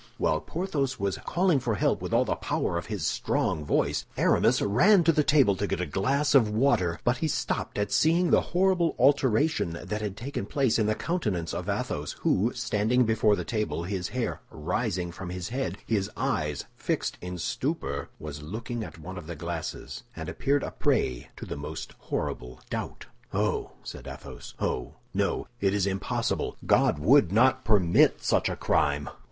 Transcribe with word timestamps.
While 0.17 0.41
Porthos 0.41 0.99
was 0.99 1.19
calling 1.27 1.59
for 1.59 1.75
help 1.75 2.01
with 2.01 2.11
all 2.11 2.25
the 2.25 2.33
power 2.35 2.75
of 2.75 2.87
his 2.87 3.05
strong 3.05 3.63
voice, 3.63 4.07
Aramis 4.17 4.59
ran 4.59 5.03
to 5.03 5.11
the 5.11 5.23
table 5.23 5.55
to 5.57 5.67
get 5.67 5.79
a 5.79 5.85
glass 5.85 6.33
of 6.33 6.49
water; 6.49 6.99
but 7.03 7.17
he 7.17 7.27
stopped 7.27 7.77
at 7.77 7.91
seeing 7.91 8.31
the 8.31 8.41
horrible 8.41 8.95
alteration 8.97 9.77
that 9.83 10.01
had 10.01 10.17
taken 10.17 10.47
place 10.47 10.79
in 10.79 10.87
the 10.87 10.95
countenance 10.95 11.53
of 11.53 11.69
Athos, 11.69 12.13
who, 12.21 12.51
standing 12.55 13.03
before 13.05 13.35
the 13.35 13.45
table, 13.45 13.83
his 13.83 14.07
hair 14.07 14.41
rising 14.49 15.11
from 15.11 15.29
his 15.29 15.49
head, 15.49 15.77
his 15.85 16.09
eyes 16.17 16.65
fixed 16.75 17.19
in 17.21 17.37
stupor, 17.37 18.09
was 18.17 18.41
looking 18.41 18.83
at 18.83 18.97
one 18.97 19.19
of 19.19 19.27
the 19.27 19.35
glasses, 19.35 20.01
and 20.15 20.27
appeared 20.29 20.63
a 20.63 20.71
prey 20.71 21.29
to 21.35 21.45
the 21.45 21.55
most 21.55 21.93
horrible 21.99 22.59
doubt. 22.71 23.05
"Oh!" 23.35 23.73
said 23.83 24.07
Athos, 24.07 24.55
"oh, 24.59 24.95
no, 25.13 25.45
it 25.59 25.75
is 25.75 25.85
impossible! 25.85 26.57
God 26.65 26.97
would 26.97 27.31
not 27.31 27.63
permit 27.63 28.23
such 28.23 28.49
a 28.49 28.55
crime!" 28.55 29.07